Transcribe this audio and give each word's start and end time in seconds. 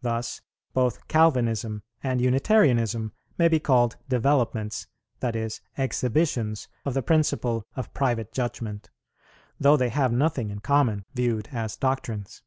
Thus 0.00 0.40
both 0.72 1.06
Calvinism 1.06 1.82
and 2.02 2.18
Unitarianism 2.18 3.12
may 3.36 3.46
be 3.46 3.60
called 3.60 3.98
developments, 4.08 4.86
that 5.20 5.36
is, 5.36 5.60
exhibitions, 5.76 6.66
of 6.86 6.94
the 6.94 7.02
principle 7.02 7.66
of 7.76 7.92
Private 7.92 8.32
Judgment, 8.32 8.88
though 9.60 9.76
they 9.76 9.90
have 9.90 10.12
nothing 10.14 10.48
in 10.48 10.60
common, 10.60 11.04
viewed 11.12 11.48
as 11.52 11.76
doctrines. 11.76 12.42